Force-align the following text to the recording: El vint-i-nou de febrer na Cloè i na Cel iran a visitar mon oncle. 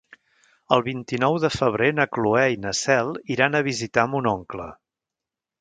El 0.77 0.83
vint-i-nou 0.87 1.35
de 1.43 1.51
febrer 1.57 1.91
na 1.99 2.07
Cloè 2.17 2.47
i 2.55 2.59
na 2.65 2.73
Cel 2.81 3.13
iran 3.37 3.59
a 3.61 3.65
visitar 3.71 4.11
mon 4.15 4.31
oncle. 4.37 4.71